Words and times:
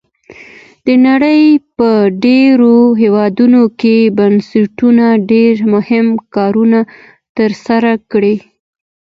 د 0.85 0.87
نړۍ 1.07 1.43
په 1.77 1.89
ډیری 2.23 2.77
هیوادونو 3.01 3.61
کې 3.79 3.95
بنسټونو 4.17 5.07
ډیر 5.31 5.55
مهم 5.73 6.07
کارونه 6.35 6.79
تر 7.37 7.51
سره 7.65 7.91
کړي. 8.11 8.35